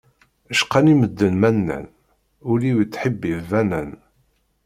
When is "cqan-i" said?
0.59-0.93